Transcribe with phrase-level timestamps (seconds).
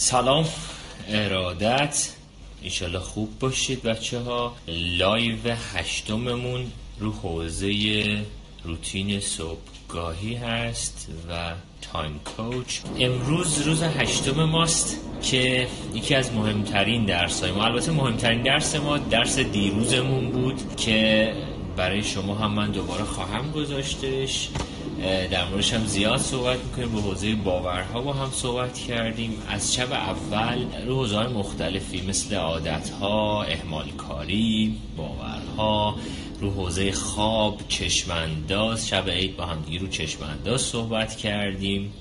[0.00, 0.44] سلام
[1.08, 2.08] ارادت.
[2.62, 4.56] ایشالله خوب باشید بچه ها
[4.98, 5.38] لایو
[5.74, 6.66] هشتممون
[6.98, 8.24] رو حوزه
[8.64, 11.52] روتین صبحگاهی هست و
[11.92, 12.78] تایم کوچ.
[12.98, 18.98] امروز روز هشتم ماست که یکی از مهمترین درس های ما البته مهمترین درس ما
[18.98, 21.32] درس دیروزمون بود که
[21.76, 24.48] برای شما هم من دوباره خواهم گذاشتش.
[25.30, 26.94] در موردش هم زیاد صحبت می‌کنیم.
[26.94, 29.42] به حوزه باورها با هم صحبت کردیم.
[29.48, 35.96] از شب اول رو حوزه مختلفی مثل عادتها احمال کاری باورها
[36.40, 38.88] رو حوزه خواب چشمانداز.
[38.88, 41.92] شب عید با هم دیگه رو چشمانداز صحبت کردیم.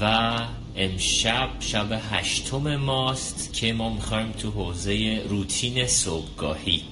[0.00, 0.32] و
[0.76, 6.82] امشب شب هشتم ماست که ما می‌خوایم تو حوزه روتین صبحگاهی.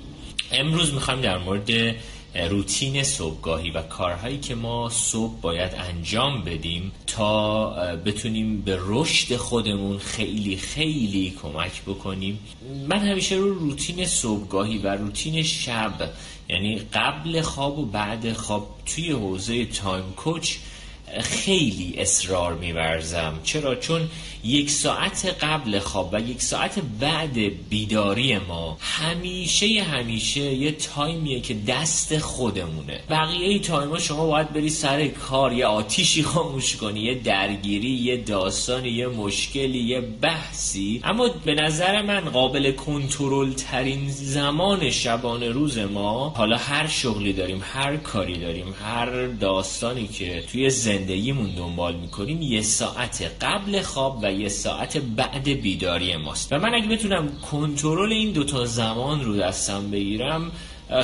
[0.53, 1.97] امروز می‌خوایم در مورد
[2.35, 9.99] روتین صبحگاهی و کارهایی که ما صبح باید انجام بدیم تا بتونیم به رشد خودمون
[9.99, 12.39] خیلی خیلی کمک بکنیم.
[12.89, 16.11] من همیشه رو روتین صبحگاهی و روتین شب
[16.49, 20.57] یعنی قبل خواب و بعد خواب توی حوزه تایم کوچ
[21.21, 23.41] خیلی اصرار میورزم.
[23.45, 24.09] چرا؟ چون
[24.45, 27.35] یک ساعت قبل خواب و یک ساعت بعد
[27.69, 33.01] بیداری ما همیشه همیشه یه تایمیه که دست خودمونه.
[33.11, 38.17] بقیه ای تایما شما باید بری سر کار یه آتیشی خاموش کنی یه درگیری یه
[38.17, 41.01] داستانی یه مشکلی یه بحثی.
[41.05, 47.63] اما به نظر من قابل کنترل ترین زمان شبانه روز ما حالا هر شغلی داریم
[47.73, 50.71] هر کاری داریم هر داستانی که توی
[51.01, 56.53] زندگیمون دنبال می‌کنیم یه ساعت قبل خواب و یه ساعت بعد بیداری ماست.
[56.53, 60.53] و من اگه بتونم کنترل این دوتا زمان رو دستم بگیرم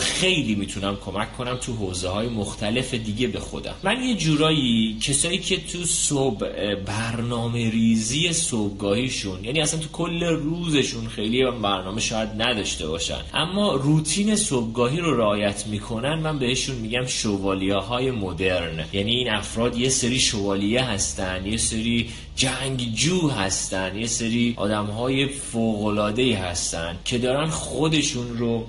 [0.00, 3.74] خیلی می‌تونم کمک کنم تو حوزه های مختلف دیگه به خودم.
[3.82, 6.46] من یه جورایی کسایی که تو صبح
[6.86, 14.36] برنامه ریزی صبحگاهیشون یعنی اصلا تو کل روزشون خیلی برنامه شاید نداشته باشن اما روتین
[14.36, 18.84] صبحگاهی رو رعایت می‌کنن من بهشون میگم شوالیه های مدرن.
[18.92, 25.26] یعنی این افراد یه سری شوالیه هستن یه سری جنگجو هستن یه سری آدم های
[25.26, 28.66] فوقلاده هستن که دارن خودشون رو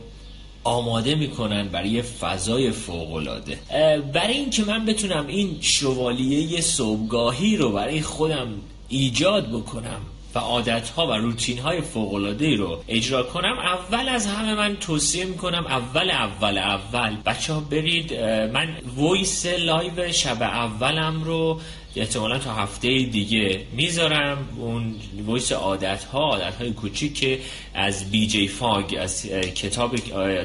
[0.67, 3.57] آماده می‌کنن برای فضای فوقالعاده.
[4.13, 8.47] برای اینکه من بتونم این شوالیه صبحگاهی رو برای خودم
[8.89, 10.01] ایجاد بکنم
[10.35, 14.75] و عادت ها و روتین های فوق العاده رو اجرا کنم اول از همه من
[14.75, 18.13] توصیه می‌کنم اول اول اول بچه ها برید
[18.53, 18.67] من
[18.97, 21.59] ویس لایو شب اولم رو
[21.99, 24.49] احتمالا تا هفته دیگه می‌ذارم.
[24.57, 24.95] اون
[25.27, 27.39] ویس عادت ها عادت های کوچیک که
[27.73, 29.25] از بی جی فاگ از
[29.55, 29.95] کتاب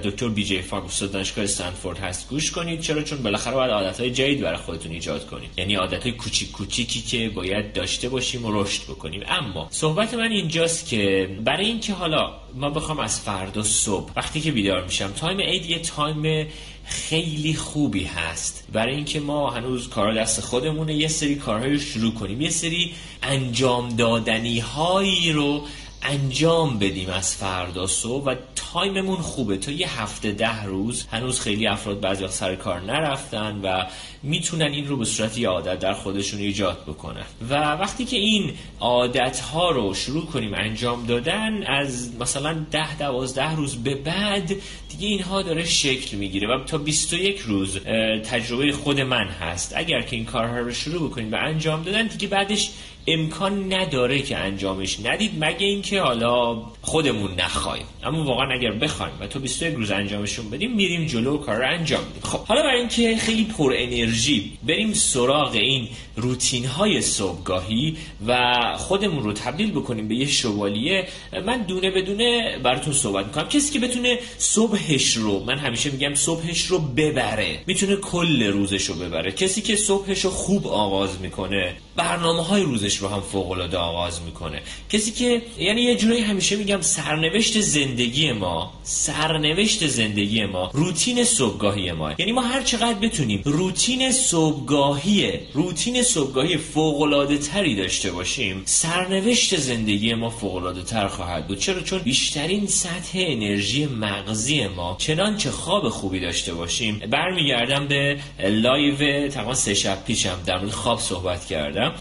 [0.05, 2.81] دکتر بی جی فاگ استاد دانشگاه استنفورد هست گوش کنید.
[2.81, 5.51] چرا؟ چون بالاخره باید عادت های جدید برای خودتون ایجاد کنید.
[5.57, 9.23] یعنی عادت های کوچیک کوچیکی که باید داشته باشیم و رشد بکنیم.
[9.29, 14.53] اما صحبت من اینجاست که برای اینکه حالا ما بخوام از فردا صبح وقتی که
[14.53, 16.47] بیدار میشم تایم عید یه تایم
[16.93, 18.65] خیلی خوبی هست.
[18.73, 22.41] برای اینکه ما هنوز کار دست خودمونه یه سری کارهای رو شروع کنیم.
[22.41, 25.63] یه سری انجام دادنی هایی رو
[26.03, 28.35] انجام بدیم از فردا صبح و
[28.73, 29.57] تایممون خوبه.
[29.57, 33.85] تا یه هفته ده روز هنوز خیلی افراد بعضی سر کار نرفتن و
[34.23, 37.25] می‌تونن این رو به صورت یه عادت در خودشون ایجاد بکنن.
[37.51, 43.57] و وقتی که این عادت ها رو شروع کنیم انجام دادن از مثلا ده دوازده
[43.57, 44.53] روز به بعد
[44.89, 47.79] دیگه اینها داره شکل می‌گیره و تا 21 روز
[48.25, 49.73] تجربه خود من هست.
[49.77, 52.71] اگر که این کارها رو شروع بکنیم و انجام دادن دیگه بعدش
[53.07, 59.27] امکان نداره که انجامش ندید مگه اینکه حالا خودمون نخوایم اما واقعا اگر بخوایم و
[59.27, 62.23] تو 21 روز انجامشون بدیم میریم جلو کار رو انجام میدیم.
[62.23, 67.97] خب حالا برای اینکه خیلی پر انرژی بریم سراغ این روتین های صبحگاهی
[68.27, 71.09] و خودمون رو تبدیل بکنیم به یه شوالیه
[71.47, 73.49] من دونه بدونه براتون صحبت می‌کنم.
[73.49, 78.95] کسی که بتونه صبحش رو من همیشه میگم صبحش رو ببره می‌تونه کل روزش رو
[78.95, 79.33] ببره.
[79.33, 84.23] کسی که صبحش رو خوب آغاز می‌کنه برنامه های روزش رو هم فوق العاده آغاز
[84.23, 84.63] می‌کنه.
[84.91, 91.93] کسی که یعنی یه جورایی همیشه میگم سرنوشت زندگی ما سرنوشت زندگی ما روتین صبحگاهی
[91.93, 92.13] ما.
[92.19, 99.57] یعنی ما هر چقدر بتونیم روتین صبحگاهی روتین صبحگاهی فوق العاده تری داشته باشیم سرنوشت
[99.57, 101.59] زندگی ما فوق العاده تر خواهد بود.
[101.59, 106.99] چرا؟ چون بیشترین سطح انرژی مغزی ما چنانچه خواب خوبی داشته باشیم.
[106.99, 111.95] برمیگردم به لایو تقریبا سه شب پیشم در مورد خواب صحبت کردم.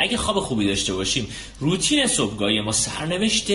[0.00, 1.28] اگه خواب خوبی داشته باشیم
[1.60, 3.46] روتین صبحگاهی ما سرنوشت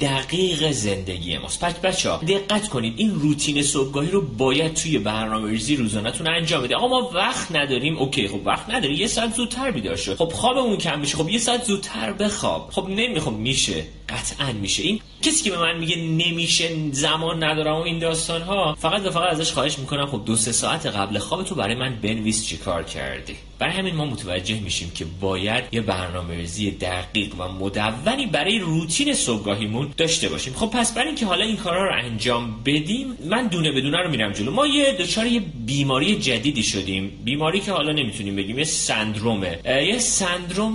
[0.00, 1.64] دقیق زندگی ماست.
[1.64, 6.62] پس بچه ها دقت کنید این روتین صبحگاهی رو باید توی برنامه ریزی روزانهتون انجام
[6.62, 6.76] بده.
[6.76, 7.98] آقا ما وقت نداریم.
[7.98, 11.16] اوکی خب وقت نداری یه ساعت زودتر بیدار شد خب خوابمون کم میشه.
[11.16, 12.68] خب یه ساعت زودتر بخواب.
[12.72, 13.84] خب نمی‌خوام میشه.
[14.08, 14.82] قطعا میشه.
[14.82, 19.10] این کسی که به من میگه نمیشه زمان ندارم و این داستان ها فقط و
[19.10, 22.82] فقط ازش خواهش می‌کنم خب دو سه ساعت قبل خواب تو برای من بنویس چیکار
[22.82, 23.36] کردی.
[23.58, 29.14] برای همین ما متوجه میشیم که باید یه برنامه ریزی دقیق و مدونی برای روتین
[29.76, 30.52] صبحگاهیمون داشته باشیم.
[30.52, 34.32] خب پس برای اینکه حالا این کارا رو انجام بدیم من دونه بدونه رو میرم
[34.32, 34.50] جلو.
[34.50, 37.12] ما یه دچار یه بیماری جدیدی شدیم.
[37.24, 39.58] بیماری که حالا نمی‌تونیم بگیم یه سندرومه.
[39.66, 40.74] یه سندروم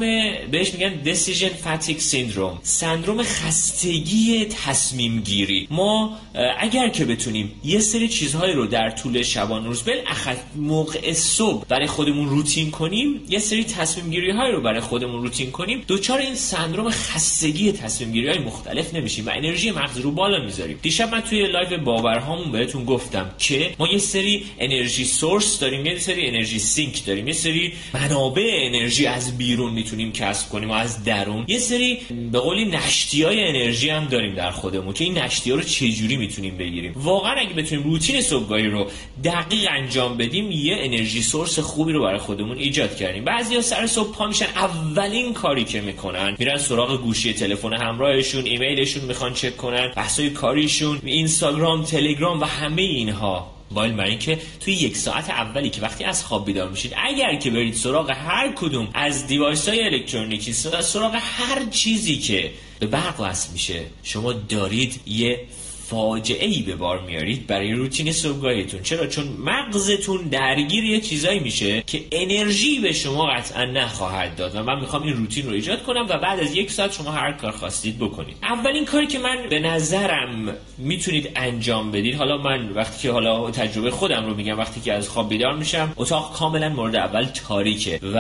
[0.51, 2.59] بهش میگن decision fatigue syndrome.
[2.63, 5.67] سندروم خستگی تصمیم گیری.
[5.71, 6.17] ما
[6.59, 11.87] اگر که بتونیم یه سری چیزهایی رو در طول شبان روز بالاخص موقع صبح برای
[11.87, 16.35] خودمون روتین کنیم یه سری تصمیم گیری های رو برای خودمون روتین کنیم دوچار این
[16.35, 20.79] سندروم خستگی تصمیم گیری های مختلف نمیشیم و انرژی مغز رو بالا می‌ذاریم.
[20.81, 25.97] دیشب من توی لایو باورهامون بهتون گفتم که ما یه سری انرژی source داریم یه
[25.97, 31.03] سری انرژی سینک داریم یه سری منابع انرژی از بیرون می‌تونیم کسب کنیم و از
[31.03, 31.45] درون.
[31.47, 31.97] یه سری
[32.31, 36.17] به قولی نشتی های انرژی هم داریم در خودمون که این نشتی ها رو چجوری
[36.17, 36.93] می‌تونیم بگیریم.
[36.95, 38.87] واقعا اگه بتونیم روتین صبحگاهی رو
[39.23, 43.23] دقیق انجام بدیم یه انرژی سورس خوبی رو برای خودمون ایجاد کردیم.
[43.23, 48.45] بعضیا سر صبح پا میشن اولین کاری که می‌کنن میرن سراغ گوشی تلفن همراهشون
[48.81, 53.51] ایمیلشون می‌خوان چک کنن بحثای کاریشون اینستاگرام تلگرام و همه اینها.
[53.71, 57.51] بایل برای اینکه توی یک ساعت اولی که وقتی از خواب بیدار میشید اگر که
[57.51, 63.53] برید سراغ هر کدوم از دیوایس های الکترونیکی سراغ هر چیزی که به برق وصل
[63.53, 65.39] میشه شما دارید یه
[65.91, 68.81] فاجعه ای به بار میارید برای روتین صبحگاهیتون.
[68.81, 74.63] چرا؟ چون مغزتون درگیر یه چیزایی میشه که انرژی به شما قطعا نخواهد داد و
[74.63, 77.51] من می‌خوام این روتین رو ایجاد کنم و بعد از یک ساعت شما هر کار
[77.51, 78.35] خواستید بکنید.
[78.43, 83.91] اولین کاری که من به نظرم می‌تونید انجام بدید حالا من وقتی که حالا تجربه
[83.91, 88.19] خودم رو میگم وقتی که از خواب بیدار میشم اتاق کاملا مورد اول تاریکه و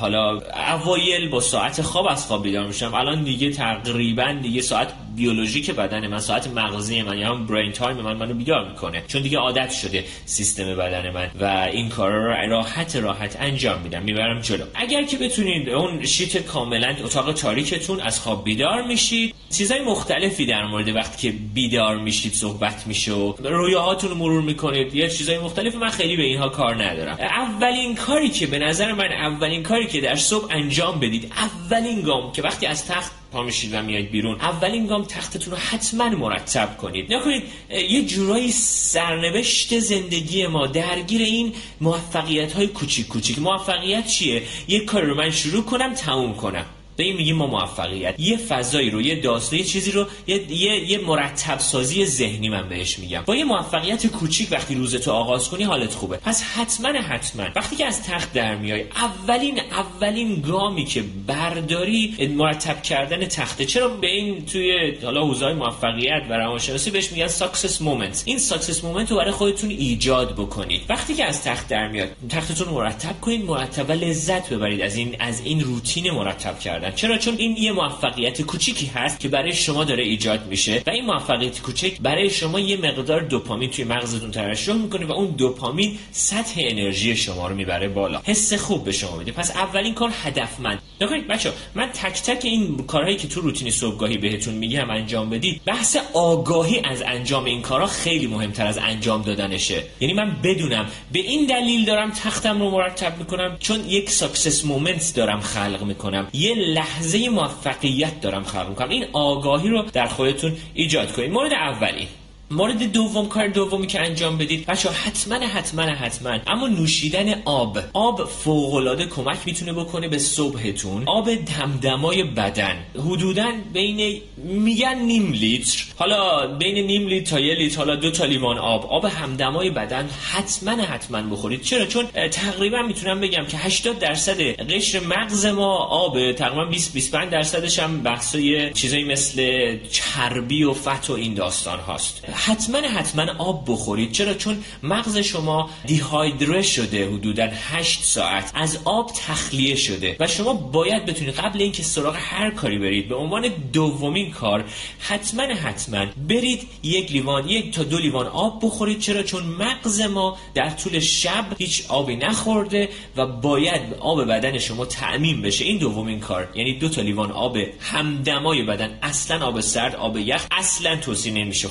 [0.00, 0.40] حالا
[0.72, 2.94] اوایل با ساعت خواب از خواب بیدار میشم.
[2.94, 7.96] الان دیگه تقریبا دیگه ساعت بیولوژیک بدن من ساعت مغزی من یا هم برین تایم
[7.96, 9.04] من منو بیدار می‌کنه.
[9.08, 14.02] چون دیگه عادت شده سیستم بدن من و این کارا رو راحت راحت انجام میدم
[14.02, 14.64] می‌برم جلو.
[14.74, 20.66] اگر که بتونید اون شیت کاملا اتاق تاریکتون از خواب بیدار میشید چیزای مختلفی در
[20.66, 24.94] مورد وقتی که بیدار میشید صحبت میشه و رویاهاتون رو مرور می‌کنید.
[24.94, 27.16] یه چیزای مختلف من خیلی به اینها کار ندارم.
[27.20, 32.32] اولین کاری که به نظر من اولین کاری که در صبح انجام بدید اولین گام
[32.32, 36.76] که وقتی از تخت پا میشید و میایید بیرون اولین گام تختتون رو حتما مرتب
[36.76, 37.14] کنید.
[37.14, 37.42] نکنید
[37.88, 43.38] یه جورایی سرنوشت زندگی ما درگیر این موفقیت های کوچیک کوچیک.
[43.38, 46.64] موفقیت چیه؟ یه کار رو من شروع کنم تموم کنم.
[47.04, 48.14] این میگیم ما موفقیت.
[48.18, 52.68] یه فضایی رو یه داستان یه چیزی رو یه, یه،, یه مرتب سازی ذهنی من
[52.68, 53.22] بهش میگم.
[53.26, 56.16] با یه موفقیت کوچیک وقتی روزتو آغاز کنی حالت خوبه.
[56.16, 62.82] پس حتما حتما وقتی که از تخت در میای اولین اولین گامی که برداری مرتب
[62.82, 63.64] کردن تخته.
[63.64, 68.84] چرا به این توی حالا حوزه موفقیت و روانشناسی بهش میگن success moment این success
[68.84, 70.82] moment رو برای خودتون ایجاد بکنید.
[70.88, 75.16] وقتی که از تخت در میاد تختتون مرتب کنید مرتب و لذت ببرید از این
[75.20, 79.84] از این روتین مرتب کردن چرا؟ چون این یه موفقیت کوچیکی هست که برای شما
[79.84, 84.72] داره ایجاد میشه و این موفقیت کوچک برای شما یه مقدار دوپامین توی مغزتون ترشح
[84.72, 88.20] می‌کنه و اون دوپامین سطح انرژی شما رو می‌بره بالا.
[88.24, 89.32] حس خوب به شما میده.
[89.32, 90.82] پس اولین کار هدفمند.
[91.00, 95.60] نکنید بچه من تک تک این کارهایی که تو روتین صبحگاهی بهتون میگم انجام بدید
[95.66, 99.82] بحث آگاهی از انجام این کارها خیلی مهمتر از انجام دادنشه.
[100.00, 105.12] یعنی من بدونم به این دلیل دارم تختم رو مرتب می‌کنم چون یک success moment
[105.14, 106.28] دارم خلق می‌کنم.
[106.32, 111.30] یه لحظه موفقیت دارم خلق می‌کنم این آگاهی رو در خودتون ایجاد کنید.
[111.30, 112.08] مورد اولی.
[112.52, 114.66] مورد دوم کار دومی که انجام بدید.
[114.66, 116.38] بچه حتما حتما حتما.
[116.46, 117.78] اما نوشیدن آب.
[117.92, 118.72] آب فوق
[119.08, 121.02] کمک می‌تونه بکنه به صبحتون.
[121.06, 122.76] آب دمدمای بدن.
[122.98, 125.84] حدودا بین میگن نیم لیتر.
[125.96, 128.86] حالا بین نیم لیتر تا یه لیتر حالا دو تا لیوان آب.
[128.86, 131.62] آب همدمای بدن حتما حتما بخورید.
[131.62, 137.30] چرا؟ چون تقریبا می‌تونم بگم که 80 درصد قشر مغز ما آب تقریبا 20 25
[137.30, 142.24] درصدش هم بحثای چیزایی مثل چربی و فت و این داستان هاست.
[142.44, 144.12] حتما حتما آب بخورید.
[144.12, 148.50] چرا؟ چون مغز شما دیهایدره شده حدودا 8 ساعت.
[148.54, 150.16] از آب تخلیه شده.
[150.20, 154.64] و شما باید بتونید قبل اینکه سراغ هر کاری برید به عنوان دومین کار
[154.98, 158.98] حتما حتما برید یک لیوان یک تا دو لیوان آب بخورید.
[158.98, 164.86] چرا؟ چون مغز ما در طول شب هیچ آبی نخورده و باید آب بدن شما
[164.86, 165.64] تعمین بشه.
[165.64, 166.48] این دومین کار.
[166.54, 168.98] یعنی دو تا لیوان آب همدمای بدن.
[169.02, 171.68] اصلا آب سرد آب یخ اصلا توصیه نمیشه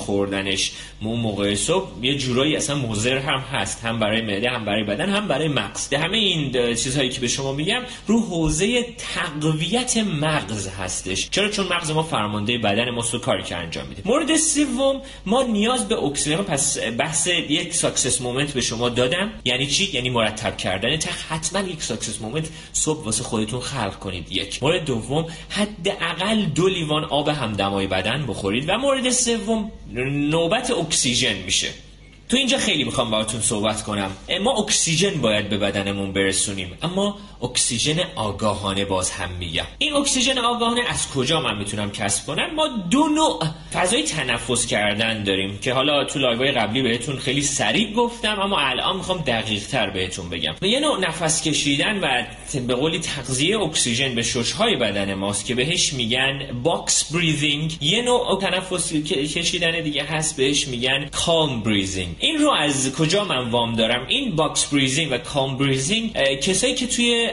[0.52, 3.84] خوردنش اون موقع صبح یه جورایی اصلا مضر هم هست.
[3.84, 5.94] هم برای معده هم برای بدن هم برای مغز.
[5.94, 11.30] همه این چیزهایی که به شما میگم رو حوزه تقویت مغز هستش.
[11.30, 15.88] چرا؟ چون مغز ما فرمانده بدن ما کاری که انجام میده مورد سوم ما نیاز
[15.88, 16.36] به اکسیژن.
[16.36, 19.30] پس بحث یک success moment به شما دادم.
[19.44, 24.32] یعنی چی؟ یعنی مرتب کردن تا حتما یک success moment صبح واسه خودتون خلق کنید.
[24.32, 24.62] یک.
[24.62, 28.64] مورد دوم حداقل دو لیوان آب همدمای بدن بخورید.
[28.68, 29.70] و مورد سوم
[30.42, 31.68] نوبت اکسیژن میشه.
[32.32, 34.10] تو اینجا خیلی می‌خوام باهاتون صحبت کنم.
[34.42, 39.64] ما اکسیژن باید به بدنمون برسونیم اما اکسیژن آگاهانه باز هم میگم.
[39.78, 45.24] این اکسیژن آگاهانه از کجا من می‌تونم کسب کنم؟ ما دو نوع فضای تنفس کردن
[45.24, 49.90] داریم که حالا تو لایوهای قبلی بهتون خیلی سریع گفتم اما الان می‌خوام دقیق تر
[49.90, 50.54] بهتون بگم.
[50.62, 52.24] یه نوع نفس کشیدن و
[52.66, 58.40] به قولی تغذیه اکسیژن به ششهای بدن ماست که بهش میگن box breathing یه نوع
[58.40, 64.06] تنفس کشیدن دیگه هست بهش میگن calm breathing این رو از کجا من وام دارم؟
[64.08, 67.28] این box breathing و calm breathing کسایی که توی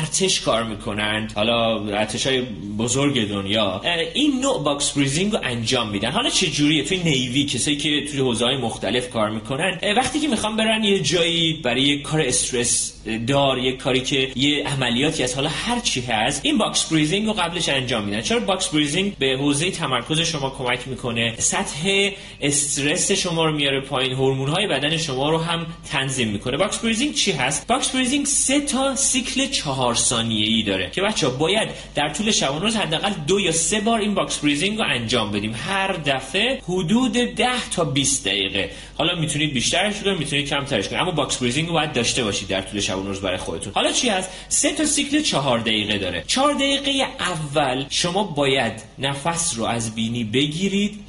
[0.00, 2.40] ارتش کار می‌کنن حالا ارتش های
[2.78, 3.80] بزرگ دنیا
[4.14, 6.10] این نوع box breathing رو انجام میدن.
[6.10, 10.28] حالا چه جوریه؟ توی navy کسایی که توی حوزه های مختلف کار می‌کنن وقتی که
[10.28, 15.34] می‌خوام برن یه جایی برای یه کار استرس دار یه کاری که یه عملیاتی از
[15.34, 18.20] حالا هر چی هست این box breathing رو قبلش انجام میدن.
[18.20, 24.12] چرا box breathing به حوزه تمرکز شما کمک می‌کنه؟ سطح استرس شما رو میاره پایین
[24.12, 26.56] هورمون های بدن شما رو هم تنظیم می‌کنه.
[26.56, 31.28] box breathing چی هست؟ box breathing سه تا سیکل چهار ثانیه ای داره که بچه
[31.28, 35.32] باید در طول شب روز حداقل دو یا سه بار این box breathing رو انجام
[35.32, 35.54] بدیم.
[35.68, 38.70] هر دفعه حدود 10 تا 20 دقیقه.
[38.98, 42.60] حالا می‌تونید بیشترش کنید می‌تونید کمترش کنید اما box breathing رو باید داشته باشید در
[42.60, 43.72] طول روز برای خودتون.
[43.74, 46.24] حالا چی هست؟ سه تا سیکل چهار دقیقه داره.
[46.26, 51.04] چهار دقیقه اول شما باید نفس رو از بینی بگیرید.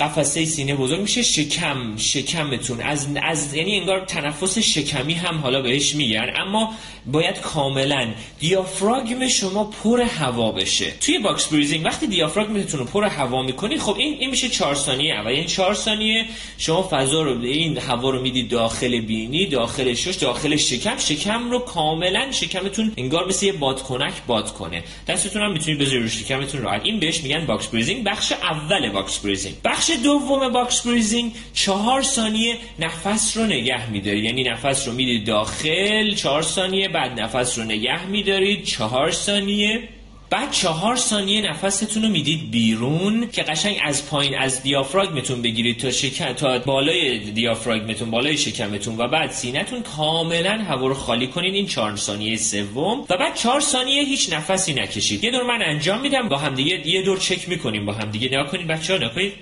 [0.00, 2.80] قفسه سینه بزرگ میشه شکم شکمتون.
[2.80, 6.32] از از یعنی انگار تنفس شکمی هم حالا بهش میگن.
[6.36, 6.74] اما
[7.06, 8.08] باید کاملا
[8.40, 10.90] دیافراگم شما پر هوا بشه.
[11.00, 15.14] توی box breathing وقتی دیافراگمتون رو پر هوا می‌کنی خب این این میشه 4 ثانیه
[15.14, 15.30] اول.
[15.30, 16.24] این 4 ثانیه
[16.58, 20.98] شما فضا رو این هوا رو می‌دید داخل بینی داخل شش داخل شکم.
[20.98, 24.82] شکم رو کاملا شکمتون انگار مثل یه بادکنک باد کنه.
[25.08, 26.80] دستتون هم می‌تونید بذارید رو شکمتون راحت.
[26.84, 28.04] این بهش میگن box breathing.
[28.04, 29.54] بخش اول box breathing.
[29.90, 36.42] دوم box breathing چهار ثانیه نفس رو نگه میداری یعنی نفس رو می‌دید داخل چهار
[36.42, 39.88] ثانیه بعد نفس رو نگه میدارید چهار ثانیه.
[40.30, 45.90] بعد چهار ثانیه نفستون رو می‌دید بیرون که قشنگ از پایین از دیافراگمتون بگیرید تا
[45.90, 51.66] شکم تا بالای دیافراگمتون بالای شکمتون و بعد سینهتون کاملا هوا رو خالی کنید این
[51.66, 53.00] چهار ثانیه سوم.
[53.00, 55.24] و بعد چهار ثانیه هیچ نفسی نکشید.
[55.24, 56.28] یه دور من انجام میدم.
[56.28, 59.32] با همدیگه یه دور چک می‌کنیم با همدیگه نگاه کنید بچه‌ها نگاه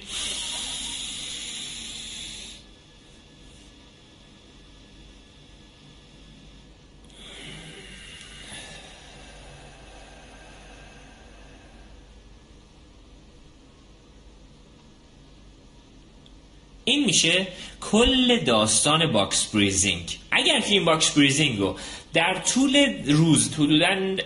[17.13, 17.47] میشه
[17.81, 20.19] کل داستان box breathing.
[20.31, 21.77] اگر که این box breathing رو
[22.15, 22.77] در طول
[23.07, 24.17] روز حدودا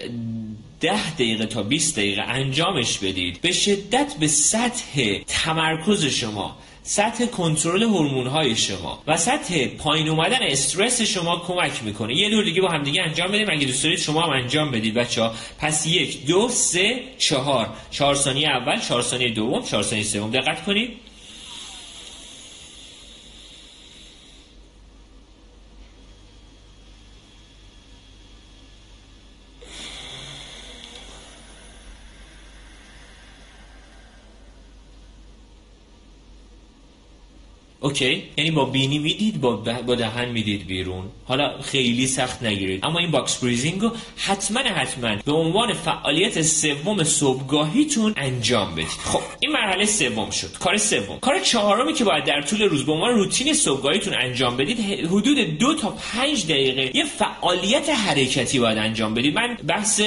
[0.81, 7.83] ده دقیقه تا 20 دقیقه انجامش بدید به شدت به سطح تمرکز شما سطح کنترل
[7.83, 12.17] هورمون های شما و سطح پایین اومدن استرس شما کمک می‌کنه.
[12.17, 13.51] یه دور دیگه با هم دیگه انجام بدیم.
[13.51, 17.69] اگه دوست دارید شما هم انجام بدید بچه ها پس یک دو سه چهار.
[17.91, 20.31] چهار ثانیه اول چهار ثانیه دوم چهار ثانیه سوم.
[20.31, 20.91] دقت کنید.
[37.87, 41.05] okay یعنی با بینی می‌دید با, با دهن می‌دید بیرون.
[41.25, 42.81] حالا خیلی سخت نگیرید.
[42.85, 48.87] اما این box breathing رو حتما حتما به عنوان فعالیت سوم صبحگاهیتون انجام بدید.
[49.05, 50.53] خب این مرحله سوم شد.
[50.61, 51.19] کار سوم.
[51.21, 55.75] کار چهارمی که باید در طول روز به عنوان روتین صبحگاهیتون انجام بدید حدود دو
[55.75, 59.35] تا پنج دقیقه یه فعالیت حرکتی باید انجام بدید.
[59.35, 60.01] من بحث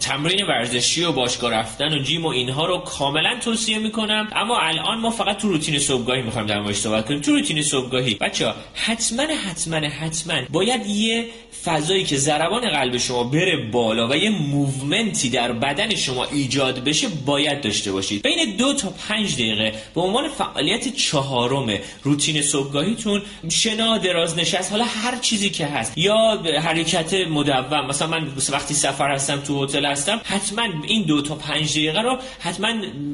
[0.00, 4.28] تمرین ورزشی و باشگاه رفتن و gym و اینها رو کاملا توصیه می‌کنم.
[4.32, 7.20] اما الان ما فقط تو روتین صبحگاهی می‌خوایم در موردش صحبت کنیم.
[7.22, 8.14] تو روتین صبحگاهی.
[8.14, 11.26] بچه حتما حتما حتما باید یه
[11.64, 17.08] فضایی که ضربان قلب شما بره بالا و یه موومنتی در بدن شما ایجاد بشه
[17.26, 18.22] باید داشته باشید.
[18.22, 24.84] بین دو تا پنج دقیقه به عنوان فعالیت چهارم روتین صبحگاهیتون شنا دراز نشست حالا
[24.84, 30.20] هر چیزی که هست یا حرکت مدوم مثلا من وقتی سفر هستم تو هتل هستم
[30.24, 32.68] حتما این دو تا پنج دقیقه رو حتما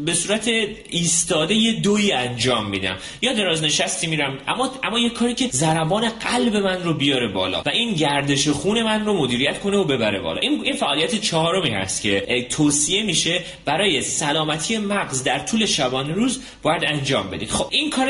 [0.04, 0.48] به صورت
[0.90, 2.96] ایستاده یه دوی انجام میدم.
[3.22, 3.62] یا دراز
[3.98, 4.38] نشستی میرم.
[4.48, 8.82] اما اما یه کاری که ضربان قلب من رو بیاره بالا و این گردش خون
[8.82, 10.40] من رو مدیریت کنه و ببره بالا.
[10.40, 16.40] این این فعالیت چهارمی هست که توصیه میشه برای سلامتی مغز در طول شبانه روز
[16.62, 17.50] باید انجام بدید.
[17.50, 18.08] خب این کار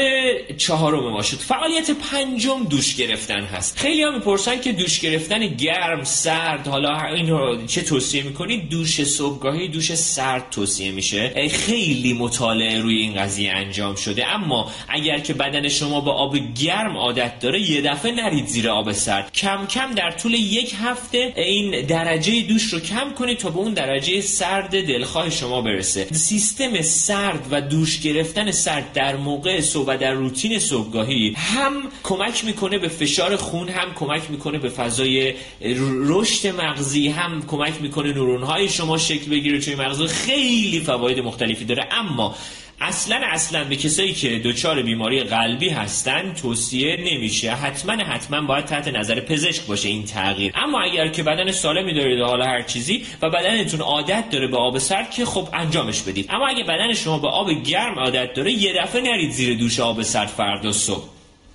[0.56, 1.36] چهارم ما شد.
[1.36, 3.78] فعالیت پنجم دوش گرفتن هست.
[3.78, 9.02] خیلی ها می‌پرسن که دوش گرفتن گرم سرد حالا این رو چه توصیه می‌کنید؟ دوش
[9.02, 11.48] صبحگاهی دوش سرد توصیه میشه.
[11.48, 14.34] خیلی مطالعه روی این قضیه انجام شده.
[14.34, 18.92] اما اگر که بدن شما به آب گرم عادت داره یه دفعه نرید زیر آب
[18.92, 19.32] سرد.
[19.32, 23.74] کم کم در طول یک هفته این درجه دوش رو کم کنید تا به اون
[23.74, 26.04] درجه سرد دلخواه شما برسه.
[26.12, 32.78] سیستم سرد و دوش گرفتن سرد در موقع صبح در روتین صبحگاهی هم کمک می‌کنه
[32.78, 35.34] به فشار خون هم کمک می‌کنه به فضای
[36.06, 41.64] رشد مغزی هم کمک می‌کنه نورون های شما شکل بگیره توی مغز خیلی فواید مختلفی
[41.64, 41.88] داره.
[41.90, 42.34] اما
[42.80, 47.50] اصلا اصلا به کسایی که دچار بیماری قلبی هستن توصیه نمیشه.
[47.50, 50.52] حتما حتما باید تحت نظر پزشک باشه این تغییر.
[50.56, 54.78] اما اگر که بدن سالمی دارید حالا هر چیزی و بدنتون عادت داره به آب
[54.78, 56.26] سرد که خب انجامش بدید.
[56.30, 60.02] اما اگه بدن شما به آب گرم عادت داره یه دفعه نرید زیر دوش آب
[60.02, 61.08] سرد فردا صبح.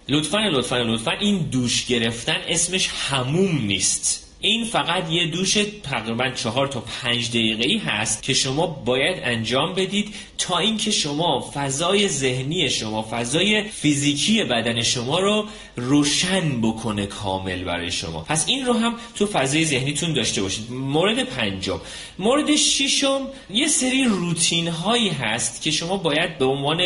[0.10, 1.12] لطفا لطفا لطفا.
[1.12, 4.23] این دوش گرفتن اسمش هموم نیست.
[4.46, 9.74] این فقط یه دوش تقریبا چهار تا پنج دقیقه ای هست که شما باید انجام
[9.74, 15.46] بدید تا اینکه شما فضای ذهنی شما فضای فیزیکی بدن شما رو
[15.76, 18.22] روشن بکنه کامل برای شما.
[18.22, 20.72] پس این رو هم تو فضای ذهنیتون داشته باشید.
[20.72, 21.82] مورد پنجم.
[22.20, 26.82] مورد ششم یه سری روتین هایی هست که شما باید به عنوان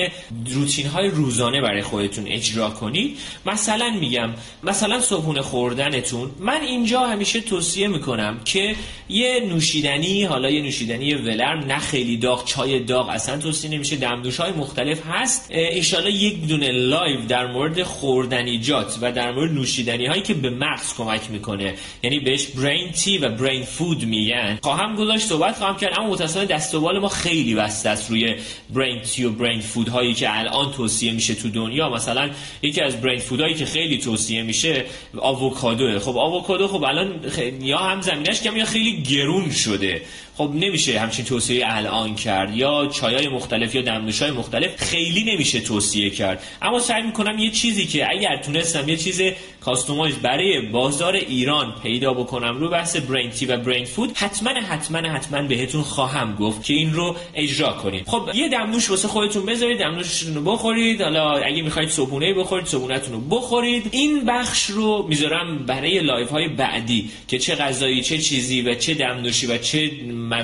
[0.45, 3.17] روتین های روزانه برای خودتون اجرا کنید.
[3.45, 4.33] مثلا میگم
[4.63, 6.31] مثلا صبحونه خوردنتون.
[6.39, 8.75] من اینجا همیشه توصیه می‌کنم که
[9.09, 14.37] یه نوشیدنی حالا یه نوشیدنی ولرم نه خیلی داغ چای داغ اصلا توصیه نمیشه دمنوش
[14.37, 15.47] های مختلف هست.
[15.51, 20.93] انشالله یک دونه live در مورد خوردنیجات و در مورد نوشیدنی هایی که به مغز
[20.97, 21.73] کمک می‌کنه.
[22.03, 24.59] یعنی بهش brain tea و brain food میگن.
[24.63, 28.35] خواهم گذاشت صحبت خواهم کرد اما متاسفانه دست و ما خیلی بسته است روی
[28.69, 31.89] brain tea و brain food هایی که الان توصیه میشه تو دنیا.
[31.89, 32.29] مثلا
[32.61, 34.85] یکی از brain food هایی که خیلی توصیه میشه
[35.17, 40.01] آووکادو خب آووکادو خب الان یا هم زمینش کم یا خیلی گرون شده.
[40.37, 46.09] خب نمیشه همچین توصیه الان کرد یا چایای مختلف یا دمنوشای مختلف خیلی نمیشه توصیه
[46.09, 46.43] کرد.
[46.61, 49.21] اما سعی می‌کنم یه چیزی که اگر تونستم یه چیز
[49.61, 54.97] customize برای بازار ایران پیدا بکنم رو بحث brain tea و brain food حتما حتما
[54.97, 58.07] حتما بهتون خواهم گفت که این رو اجرا کنید.
[58.07, 61.01] خب یه دمنوش واسه خودتون بذارید دمنوشتون رو بخورید.
[61.01, 63.89] حالا اگه می‌خواید صبحونه بخورید صبحونهتون رو بخورید.
[63.91, 68.93] این بخش رو می‌ذارم برای live های بعدی که چه غذایی چه چیزی و چه
[68.93, 69.91] دمنوشی و چه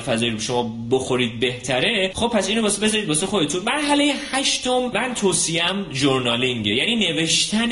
[0.06, 2.12] فضایی شما بخورید بهتره.
[2.16, 3.64] خب پس اینو واسه بذارید واسه خودتون.
[3.64, 7.70] مرحله هشتم من توصیم ژورنالینگه یعنی نوشتن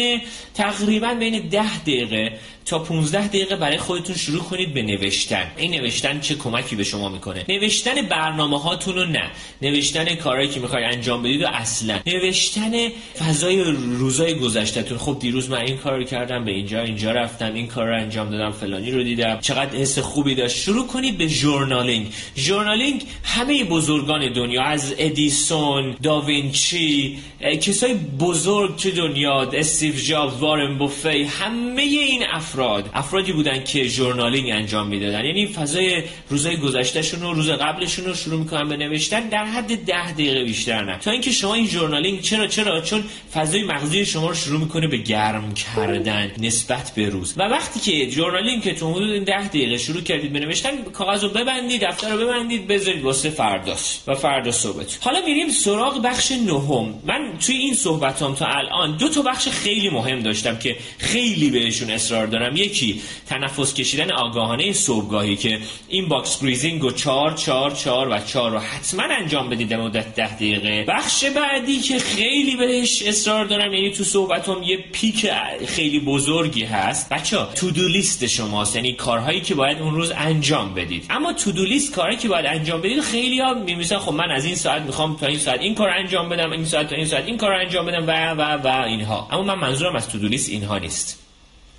[0.53, 2.31] تقریبا بین ده دقیقه
[2.65, 5.51] تا 15 دقیقه برای خودتون شروع کنید به نوشتن.
[5.57, 9.31] این نوشتن چه کمکی به شما می‌کنه؟ نوشتن برنامه هاتون رو نه.
[9.61, 11.99] نوشتن کارهایی که می‌خوای انجام بدید و اصلا.
[12.07, 12.71] نوشتن
[13.19, 13.63] فضای
[13.97, 14.97] روزای گذشتهتون.
[14.97, 18.29] خب دیروز من این کار رو کردم به اینجا اینجا رفتم این کار رو انجام
[18.29, 19.39] دادم فلانی رو دیدم.
[19.41, 20.57] چقدر حس خوبی داشت.
[20.57, 22.00] شروع کنید به ژورنالینگ.
[22.37, 27.17] journaling همه بزرگان دنیا از ادیسون داوینچی
[27.61, 34.49] کسای بزرگ تو دنیا استیو جابز وارن بافت همه این افراد افرادی بودن که journaling
[34.49, 35.25] انجام می‌دادن.
[35.25, 40.11] یعنی فضای روزای گذشتهشون و روز قبلشون رو شروع می‌کنن به نوشتن در حد ده
[40.11, 40.97] دقیقه بیشتر نه.
[40.97, 44.97] تا اینکه شما این journaling چرا چرا؟ چون فضای مغزی شما رو شروع می‌کنه به
[44.97, 47.33] گرم کردن نسبت به روز.
[47.37, 51.83] و وقتی که journaling که تو حدود ده دقیقه شروع کردید به نوشتن کاغذ ببندید
[51.91, 56.93] دفتر رو ببندید بذارید واسه فرداست و فردا صبحت حالا میریم سراغ بخش نهم.
[57.03, 61.91] من توی این صحبتام تا الان دو تا بخش خیلی مهم داشتم که خیلی بهشون
[61.91, 62.55] اصرار دارم.
[62.55, 68.51] یکی تنفس کشیدن آگاهانه صبحگاهی که این box breathing و چار چار چار و چار
[68.51, 70.85] رو حتما انجام بدید در مدت ده دقیقه.
[70.87, 75.31] بخش بعدی که خیلی بهش اصرار دارم یعنی تو صحبتم یه peak
[75.67, 77.09] خیلی بزرگی هست.
[77.09, 78.75] بچه ها to-do list شماست.
[78.75, 81.05] یعنی کارهایی که باید اون روز انجام بدید.
[81.09, 84.55] اما to-do list کارهایی که باید انجام بدید خیلی ها می‌نویسن خب من از این
[84.55, 87.37] ساعت می‌خوام تا این ساعت این کار انجام بدم این ساعت تا این ساعت این
[87.37, 89.27] کار انجام بدم و و و اینها.
[89.31, 91.19] اما من منظورم از to-do list اینها نیست.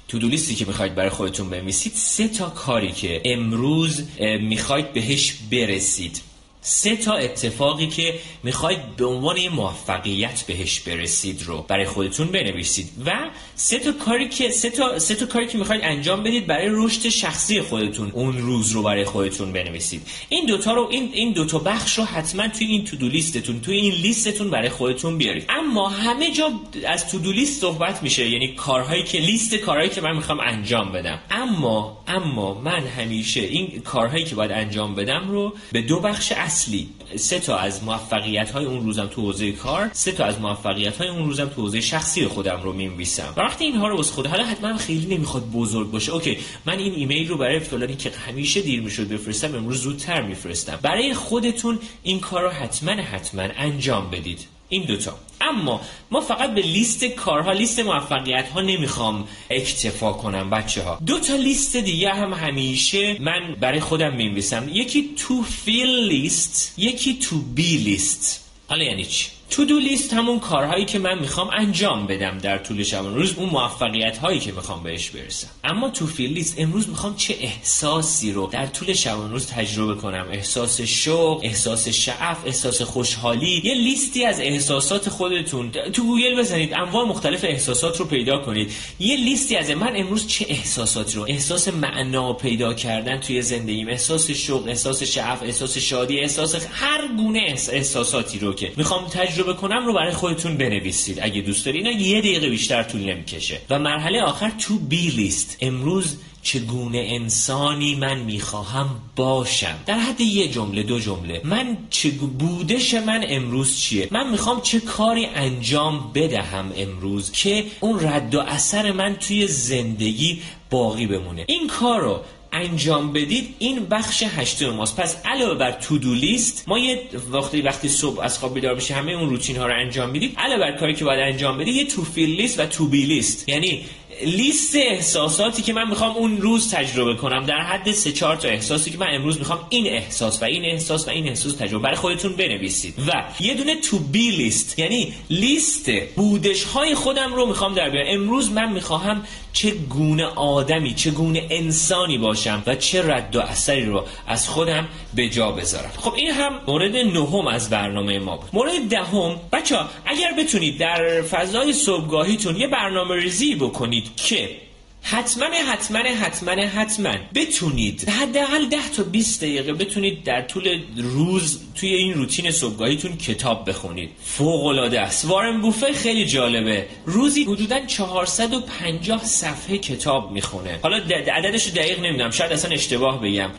[0.08, 4.08] تو لیستی که می‌خواید برای خودتون بنویسید سه تا کاری که امروز
[4.40, 6.20] می‌خواید بهش برسید.
[6.64, 12.88] سه تا اتفاقی که می‌خواید به عنوان یه موفقیت بهش برسید رو برای خودتون بنویسید
[13.06, 13.12] و
[13.54, 17.08] سه تا کاری که سه تا سه تا کاری که می‌خواید انجام بدید برای رشد
[17.08, 20.02] شخصی خودتون اون روز رو برای خودتون بنویسید.
[20.28, 23.76] این دوتا رو این این دوتا بخش رو حتما توی این تو دو لیستتون توی
[23.76, 25.44] این لیستتون برای خودتون بیارید.
[25.48, 26.50] اما همه جا
[26.86, 30.92] از تو دو لیست صحبت میشه یعنی کارهایی که لیست کارهایی که من می‌خوام انجام
[30.92, 31.20] بدم.
[31.30, 36.88] اما اما من همیشه این کارهایی که باید انجام بدم رو به دو بخش اصلی.
[37.16, 41.08] سه تا از موفقیت های اون روزم تو حوزه کار سه تا از موفقیت های
[41.08, 43.34] اون روزم تو حوزه شخصی خودم رو می‌نویسم.
[43.36, 46.12] و وقتی اینها رو واسه خود حالا حتما خیلی نمی‌خواد بزرگ باشه.
[46.12, 50.78] اوکی من این ایمیل رو برای فلانی که همیشه دیر می‌شد بفرستم امروز زودتر میفرستم.
[50.82, 54.51] برای خودتون این کار رو حتما حتما انجام بدید.
[54.72, 55.18] این دوتا.
[55.40, 55.80] اما
[56.10, 61.36] ما فقط به لیست کارها لیست موفقیت ها نمی‌خوام اکتفا کنم بچه ها دو تا
[61.36, 67.76] لیست دیگه هم همیشه من برای خودم می‌نویسم یکی to feel list یکی to be
[67.76, 68.50] list.
[68.68, 72.82] حالا یعنی چی؟ to do list همون کارهایی که من می‌خوام انجام بدم در طول
[72.82, 75.48] شب روز اون موفقیت هایی که می‌خوام بهش برسم.
[75.64, 80.26] اما to feel list امروز می‌خوام چه احساسی رو در طول شب روز تجربه کنم؟
[80.32, 85.70] احساس شوق احساس شعف احساس خوشحالی؟ یه لیستی از احساسات خودتون.
[85.70, 88.72] تو گوگل بزنید انواع مختلف احساسات رو پیدا کنید.
[88.98, 94.30] یه لیستی از من امروز چه احساساتی رو؟ احساس معنا پیدا کردن توی زندگیم احساس
[94.30, 97.40] شوق احساس شعف احساس شادی احساس هر گونه
[97.72, 101.18] احساساتی رو که می‌خوام تجربه تجربه کنم رو برای خودتون بنویسید.
[101.22, 103.60] اگه دوست دارید اینا یه دقیقه بیشتر طول نمی‌کشه.
[103.70, 105.56] و مرحله آخر تو بی لیست.
[105.60, 111.40] امروز چگونه انسانی من می‌خواهم باشم؟ در حد یه جمله دو جمله.
[111.44, 118.00] من چه بودش من امروز چیه؟ من می‌خوام چه کاری انجام بدهم امروز که اون
[118.00, 122.20] رد و اثر من توی زندگی باقی بمونه؟ این کار رو
[122.52, 125.00] انجام بدید این بخش هشتم ماست.
[125.00, 128.94] پس علاوه بر تو دو لیست ما یه وقتی وقتی صبح از خواب بیدار بشه
[128.94, 131.84] همه اون روتین ها رو انجام می‌دید علاوه بر کاری که باید انجام بدید یه
[131.84, 133.84] تو فیل لیست و تو بی لیست یعنی
[134.24, 138.90] لیست احساساتی که من می‌خوام اون روز تجربه کنم در حد سه چهار تا احساسی
[138.90, 142.36] که من امروز می‌خوام این احساس و این احساس و این احساس تجربه برای خودتون
[142.36, 142.94] بنویسید.
[143.06, 148.06] و یه دونه تو بی لیست یعنی لیست بودش های خودم رو می‌خوام در بیارم.
[148.08, 153.84] امروز من می‌خواهم چه گونه آدمی چه گونه انسانی باشم و چه رد و اثری
[153.84, 155.90] رو از خودم به جا بذارم.
[155.98, 158.50] خب این هم مورد نهم از برنامه ما بود.
[158.52, 164.60] مورد دهم بچه ها اگر بتونید در فضای صبحگاهیتون یه برنامه ریزی بکنید که
[165.02, 167.14] حتما حتما حتما حتما.
[167.34, 173.68] بتونید حداقل 10 تا 20 دقیقه بتونید در طول روز توی این روتین صبحگاهیتون کتاب
[173.68, 174.10] بخونید.
[174.24, 175.24] فوق العاده است.
[175.24, 176.86] وارن بوفه خیلی جالبه.
[177.06, 180.78] روزی حدودا 450 صفحه کتاب می‌خونه.
[180.82, 180.96] حالا
[181.36, 182.30] عددش دقیق نمی‌دونم.
[182.30, 183.50] شاید اصلا اشتباه بگم.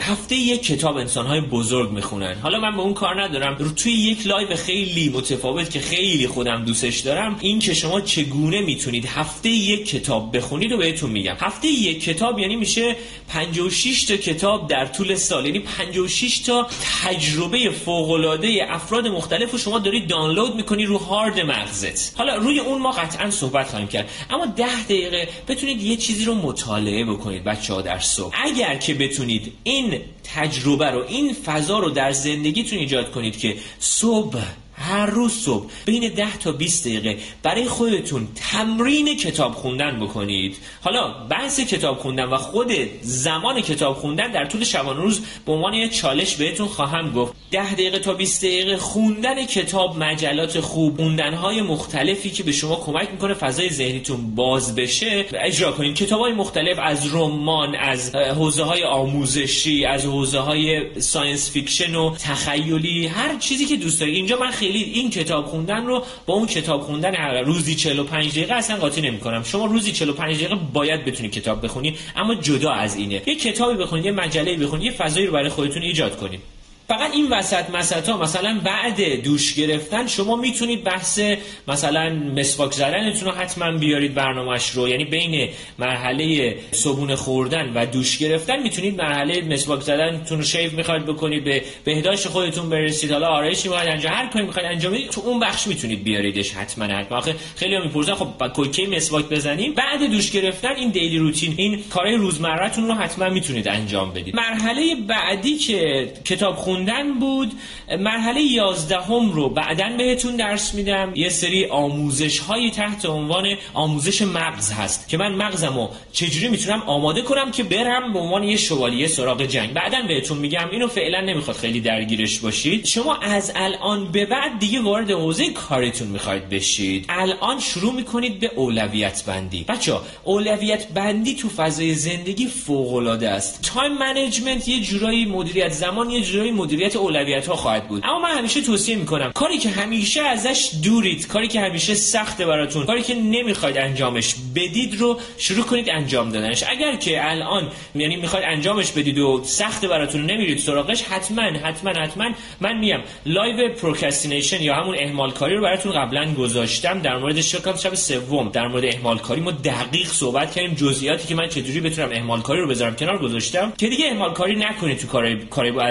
[0.00, 2.36] هفته یک کتاب انسانهای بزرگ می‌خونن.
[2.42, 3.56] حالا من به اون کار ندارم.
[3.58, 7.36] رو توی یک لایو خیلی متفاوت که خیلی خودم دوستش دارم.
[7.40, 11.36] این که شما چگونه می‌تونید هفته یک کتاب بخونید و بهتون میگم.
[11.40, 12.96] هفته یک کتاب یعنی میشه
[13.28, 15.46] 56 تا کتاب در طول سال.
[15.46, 16.68] یعنی 56 تا
[17.02, 22.18] تجربه فوق العاده افراد مختلف رو شما دارید دانلود می‌کنی رو هارد مغزت.
[22.18, 24.10] حالا روی اون ما قطعا صحبت خواهیم کرد.
[24.30, 28.34] اما ده دقیقه بتونید یه چیزی رو مطالعه بکنید بچه ها در صبح.
[28.44, 30.00] اگر که بتونید این
[30.34, 34.38] تجربه رو این فضا رو در زندگیتون ایجاد کنید که صبح
[34.86, 40.56] هر روز صبح بین 10 تا 20 دقیقه برای خودتون تمرین کتاب خوندن بکنید.
[40.82, 42.72] حالا بحث کتاب خوندن و خود
[43.02, 47.32] زمان کتاب خوندن در طول شبانه روز به عنوان یک چالش بهتون خواهم گفت.
[47.50, 53.08] 10 دقیقه تا 20 دقیقه خوندن کتاب مجلات خوب های مختلفی که به شما کمک
[53.12, 55.94] می‌کنه فضای ذهنیتون باز بشه اجرا کنید.
[55.94, 62.14] کتاب های مختلف از رمان از حوزه های آموزشی از حوزه های science fiction و
[62.16, 64.14] تخیلی هر چیزی که دوست دارید.
[64.14, 68.54] اینجا من خیلی خیلی این کتاب خوندن رو با اون کتاب خوندن روزی 45 دقیقه
[68.54, 69.42] اصلا قاطی نمی‌کنم.
[69.42, 73.22] شما روزی 45 دقیقه باید بتونید کتاب بخونی اما جدا از اینه.
[73.26, 76.40] یه کتابی بخونید یه مجله بخونید یه فضایی رو برای خودتون ایجاد کنید
[76.88, 81.20] فقط این وسط مسط ها مثلا بعد دوش گرفتن شما می‌تونید بحث
[81.68, 84.88] مثلا مسواک زدنتون رو حتما بیارید برنامهش رو.
[84.88, 91.06] یعنی بین مرحله صبون خوردن و دوش گرفتن می‌تونید مرحله مسواک زدنتون رو شیف می‌خواید
[91.06, 93.12] بکنید به بهداشت خودتون برسید.
[93.12, 96.84] حالا آرایشی می‌خواید انجام هر کاری می‌خواید انجام بدید تو اون بخش می‌تونید بیاریدش حتما
[96.84, 97.18] حتما.
[97.18, 102.16] آخه خیلی می‌پرسن خب کوکی مسواک بزنیم؟ بعد دوش گرفتن این دیلی روتین این کارهای
[102.16, 104.36] روزمرهتون رو حتما می‌تونید انجام بدید.
[104.36, 107.52] مرحله بعدی که کتاب خوندن بود.
[107.98, 111.12] مرحله یازدهم رو بعدا بهتون درس میدم.
[111.14, 116.82] یه سری آموزش های تحت عنوان آموزش مغز هست که من مغزم رو چجوری می‌تونم
[116.86, 119.72] آماده کنم که برم به عنوان یه شوالیه سراغ جنگ.
[119.72, 122.86] بعدا بهتون میگم اینو فعلا نمی‌خواد خیلی درگیرش باشید.
[122.86, 127.06] شما از الان به بعد دیگه وارد حوزه کارتون می‌خواید بشید.
[127.08, 129.64] الان شروع می‌کنید به اولویت بندی.
[129.68, 129.92] بچه
[130.24, 133.60] اولویت بندی تو فضای زندگی فوق العاده است.
[133.74, 138.02] time management یه جورایی مدیریت زمان یه جورایی مدیریت اولویت ها خواهد بود.
[138.04, 142.86] اما من همیشه توصیه می‌کنم کاری که همیشه ازش دورید کاری که همیشه سخته براتون
[142.86, 146.64] کاری که نمی‌خواید انجامش بدید رو شروع کنید انجام دادنش.
[146.68, 152.30] اگر که الان یعنی می‌خواید انجامش بدید و سخت براتون نمیرید سراغش حتما حتما حتما
[152.60, 157.76] من میم لایو پروکرستینیشن یا همون اهمال کاری رو براتون قبلا گذاشتم در مورد شکل
[157.76, 158.48] شب سوم.
[158.48, 162.60] در مورد اهمال کاری ما دقیق صحبت کردیم جزئیاتی که من چجوری بتونم اهمال کاری
[162.60, 165.82] رو بذارم کنار گذاشتم که دیگه اهمال کاری نکنید تو کار کاری با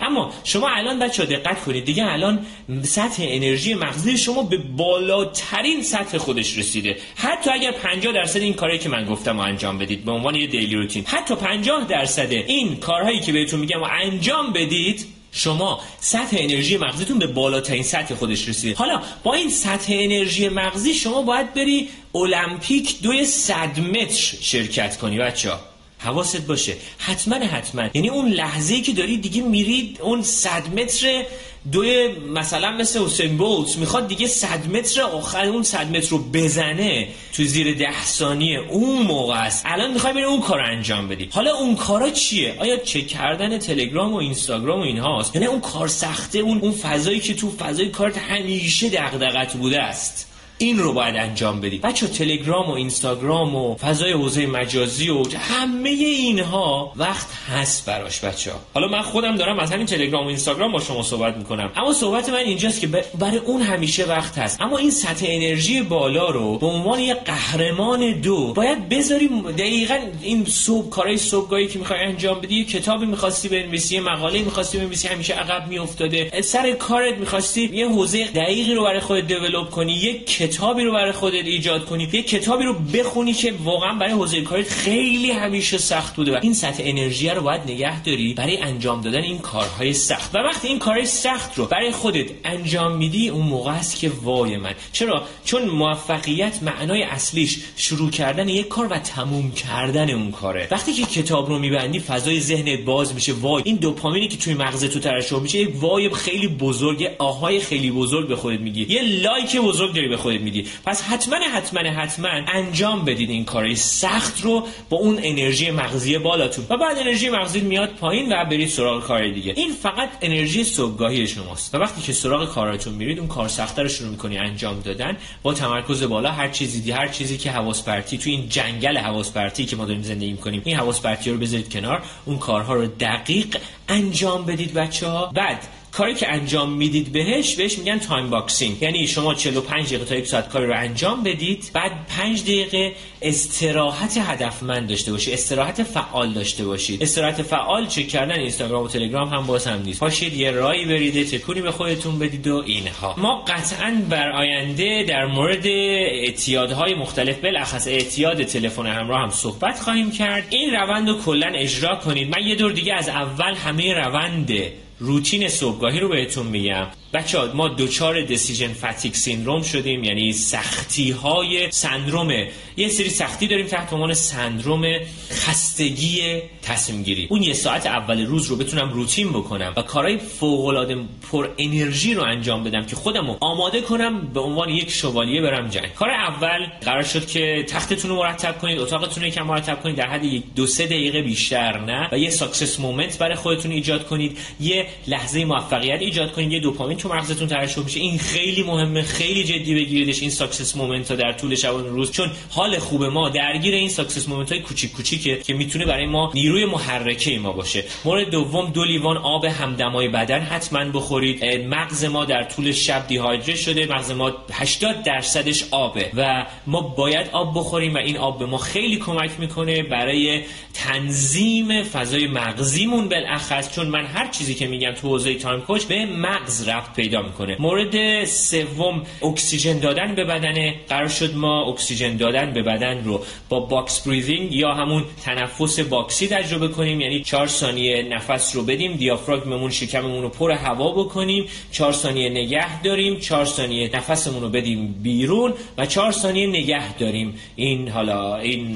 [0.00, 2.46] اما شما الان بچه دقت کنید دیگه الان
[2.82, 6.96] سطح انرژی مغزی شما به بالاترین سطح خودش رسیده.
[7.16, 10.46] حتی اگر 50 درصد این کاری که من گفتم رو انجام بدید به عنوان یه
[10.46, 16.36] دیلی روتین حتی 50 درصد این کارهایی که بهتون میگم و انجام بدید شما سطح
[16.40, 21.54] انرژی مغزیتون به بالاترین سطح خودش رسید حالا با این سطح انرژی مغزی شما باید
[21.54, 25.52] بری المپیک دوی صد متر شرکت کنی بچه
[25.98, 26.74] حواست باشه.
[26.98, 27.88] حتما حتما.
[27.94, 31.24] یعنی اون لحظه که داری دیگه میرید اون صد متر
[31.72, 37.08] دوی مثلا مثل حسین بولت می‌خواد دیگه صد متر آخر اون صد متر رو بزنه
[37.32, 38.58] تو زیر ده ثانیه.
[38.58, 39.62] اون موقع است.
[39.66, 41.28] الان می‌خوای بری اون کار انجام بدی.
[41.32, 45.88] حالا اون کارا چیه؟ آیا چک کردن تلگرام و اینستاگرام و اینهاست؟ یعنی اون کار
[45.88, 50.27] سخته اون اون فضایی که تو فضای کارت همیشه دغدغت بوده است.
[50.60, 55.90] این رو باید انجام بدید بچه تلگرام و اینستاگرام و فضای حوزه مجازی و همه
[55.90, 60.72] اینها وقت هست براش بچه ها حالا من خودم دارم از همین تلگرام و اینستاگرام
[60.72, 61.72] با شما صحبت می‌کنم.
[61.76, 62.86] اما صحبت من اینجاست که
[63.18, 64.60] برای اون همیشه وقت هست.
[64.60, 69.50] اما این سطح انرژی بالا رو به عنوان یه قهرمان دو باید بذاریم.
[69.50, 74.42] دقیقا این صبح کارهای صبحگاهی که می‌خوای انجام بدی یه کتابی می‌خواستی بنویسی یه مقاله
[74.42, 76.40] می‌خواستی بنویسی همیشه عقب میافتاده.
[76.40, 81.12] سر کارت می‌خواستی یه حوزه دقیقی رو برای خودت دیولپ کنی یک کتابی رو برای
[81.12, 86.16] خودت ایجاد کنی یه کتابی رو بخونی که واقعا برای حوزه کارت خیلی همیشه سخت
[86.16, 90.34] بوده و این سطح انرژی رو باید نگه داری برای انجام دادن این کارهای سخت.
[90.34, 94.56] و وقتی این کارهای سخت رو برای خودت انجام میدی اون موقع است که وای
[94.56, 94.74] من.
[94.92, 100.68] چرا؟ چون موفقیت معنای اصلیش شروع کردن یک کار و تموم کردن اون کاره.
[100.70, 103.32] وقتی که کتاب رو میبندی فضای ذهنت باز میشه.
[103.32, 107.90] وای این دوپامینی که توی مغز تو ترشح میشه یک وای خیلی بزرگ آهای خیلی
[107.90, 108.86] بزرگ به خودت میگی.
[108.88, 113.76] یه لایک بزرگ داری به خودت میدی پس حتما حتما حتما انجام بدید این کارهای
[113.76, 116.64] سخت رو با اون انرژی مغزی بالاتون.
[116.70, 119.52] و بعد انرژی مغزی میاد پایین و برید سراغ کار دیگه.
[119.56, 121.74] این فقط انرژی صبحگاهی شماست.
[121.74, 125.16] و وقتی که سراغ کاراتون میرید اون کار سخت رو شروع می‌کنی انجام دادن.
[125.42, 129.32] با تمرکز بالا هر چیزی دی هر چیزی که حواس پرتی تو این جنگل حواس
[129.32, 132.02] پرتی که ما داریم زندگی می‌کنیم این حواس پرتی رو بذارید کنار.
[132.24, 133.56] اون کارها رو دقیق
[133.88, 139.06] انجام بدید بچه ها بعد کاری که انجام می‌دید بهش بهش میگن time boxing یعنی
[139.06, 144.88] شما 45 دقیقه تا یک ساعت کاری رو انجام بدید بعد 5 دقیقه استراحت هدفمند
[144.88, 147.02] داشته باشید استراحت فعال داشته باشید.
[147.02, 150.00] استراحت فعال چک کردن اینستاگرام و تلگرام هم باز هم نیست.
[150.00, 153.14] پاشید یه راهی برید تکونی به خودتون بدید و اینها.
[153.18, 160.10] ما قطعا بر آینده در مورد اعتیادهای مختلف بالاخص اعتیاد تلفن همراه هم صحبت خواهیم
[160.10, 160.46] کرد.
[160.50, 162.36] این روند رو کلا اجرا کنید.
[162.36, 164.52] من یه دور دیگه از اول همه روند
[165.00, 166.86] روتین صبحگاهی رو بهتون میگم.
[167.12, 173.66] بچه ما دچار decision fatigue syndrome شدیم یعنی سختی های سندرومه یه سری سختی داریم
[173.66, 174.82] تحت عنوان سندروم
[175.30, 180.66] خستگی تصمیم گیری اون یه ساعت اول روز رو بتونم روتین بکنم و کارهای فوق
[180.66, 180.96] العاده
[181.32, 185.68] پر انرژی رو انجام بدم که خودم رو آماده کنم به عنوان یک شوالیه برم
[185.68, 185.94] جنگ.
[185.94, 190.06] کار اول قرار شد که تختتون رو مرتب کنید اتاقتون رو یکم مرتب کنید در
[190.06, 194.38] حد یک دو سه دقیقه بیشتر نه؟ و یه success moment برای خودتون ایجاد کنید
[194.60, 198.00] یه لحظه موفقیت ایجاد کنید یه دوپامین تو مغزتون ترشح میشه.
[198.00, 199.02] این خیلی مهمه.
[199.02, 202.12] خیلی جدی بگیریدش این success moment ها در طول شبانه روز.
[202.12, 206.30] چون حال خوب ما درگیر این success moment های کوچیک کوچیکه که می‌تونه برای ما
[206.34, 207.84] نیروی محرکه ما باشه.
[208.04, 210.40] مورد دوم دو لیوان آب همدمای بدن.
[210.40, 211.44] حتما بخورید.
[211.44, 213.86] مغز ما در طول شب dehydrate شده.
[213.86, 218.58] مغز ما 80 درصدش آبه و ما باید آب بخوریم و این آب به ما
[218.58, 220.42] خیلی کمک می‌کنه برای
[220.74, 223.74] تنظیم فضای مغزیمون بالاخص.
[223.74, 227.56] چون من هر چیزی که میگم تو حوزه time coach به مغز ربط پیدا می‌کنه.
[227.60, 233.60] مورد سوم اکسیژن دادن به بدن قرار شد ما اکسیژن دادن به بدن رو با
[233.60, 237.00] box breathing یا همون تنفس باکسی تجربه کنیم.
[237.00, 241.44] یعنی 4 ثانیه نفس رو بدیم دیافراگممون شکممون رو پر هوا بکنیم.
[241.72, 243.20] 4 ثانیه نگه داریم.
[243.20, 247.34] 4 ثانیه نفسمون رو بدیم بیرون و 4 ثانیه نگه داریم.
[247.56, 248.68] این حالا این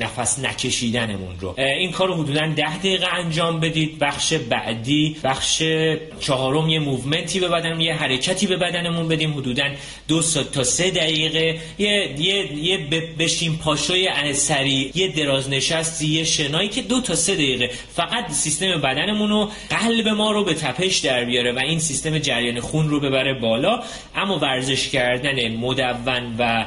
[0.00, 1.54] نفس نکشیدنمون رو.
[1.58, 3.98] این کار رو حدودا 10 دقیقه انجام بدید.
[3.98, 5.62] بخش بعدی بخش
[6.20, 9.64] چهارم یه موومنتی به بدن یه حرکتی به بدنمون بدیم حدودا
[10.08, 11.58] دو تا سه دقیقه.
[11.78, 12.78] یه یه یه
[13.18, 17.70] بشیم پاشوی سری یه دراز نشستی یه شنایی که دو تا سه دقیقه.
[17.96, 22.60] فقط سیستم بدنمون رو قلب ما رو به تپش در بیاره و این سیستم جریان
[22.60, 23.82] خون رو ببره بالا.
[24.14, 26.64] اما ورزش کردن مدون و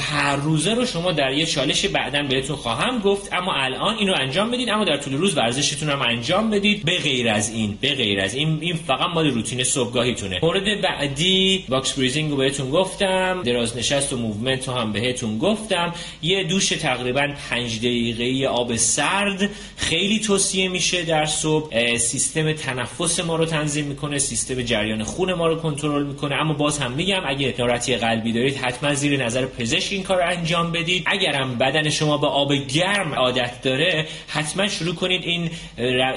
[0.00, 4.50] هر روزه رو شما در یه چالش بعدا بهتون خواهم گفت اما الان اینو انجام
[4.50, 6.84] بدید اما در طول روز ورزشتون هم انجام بدید.
[6.84, 10.38] به غیر از این به غیر از این این فقط مال روتین صبحگاهیتونه.
[10.42, 15.94] مورد بعدی box breathing رو بهتون گفتم دراز نشست و movement رو هم بهتون گفتم.
[16.22, 19.50] یه دوش تقریبا 5 دقیقه‌ای آب سرد.
[19.76, 21.96] خیلی توصیه میشه در صبح.
[21.96, 26.34] سیستم تنفس ما رو تنظیم می‌کنه سیستم جریان خون ما رو کنترل می‌کنه.
[26.34, 30.72] اما باز هم میگم اگه ناراحتی قلبی دارید حتما زیر نظر پزشک این کار انجام
[30.72, 31.02] بدید.
[31.06, 35.50] اگرم بدن شما به آب گرم عادت داره حتما شروع کنید این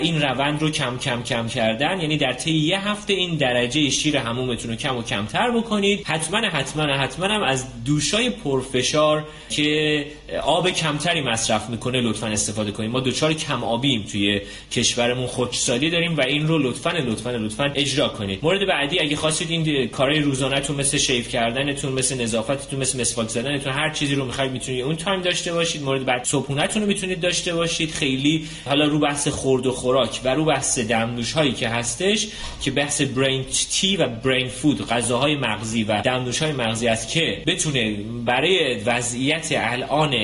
[0.01, 2.01] این روند رو کم کم کم کردن.
[2.01, 6.01] یعنی در طی یه هفته این درجه شیر همومتون رو کم و کمتر بکنید.
[6.05, 10.05] حتما حتما حتما هم از دوشای پرفشار که
[10.43, 12.91] آب کمتری مصرف می‌کنه لطفا استفاده کنید.
[12.91, 15.27] ما دوچار کم آبیم توی کشورمون.
[15.27, 18.39] خشکسالی داریم و این رو لطفا لطفا لطفا اجرا کنید.
[18.43, 23.73] مورد بعدی اگه خواستید این کارهای روزانه‌تون مثل شیف کردنتون مثل نظافتتون مثل مسواک زدنتون
[23.73, 27.55] هر چیزی رو می‌خواید می‌تونید اون تایم داشته باشید مورد بعد صبحونه‌تون رو می‌تونید داشته
[27.55, 27.91] باشید.
[27.91, 32.27] خیلی حالا رو بحث خورد و خوراک و رو بحث دمنوش هایی که هستش
[32.61, 37.43] که بحث برین تی و برین فود غذاهای مغزی و دمنوش های مغزی است که
[37.47, 40.15] بتونه برای وضعیت الان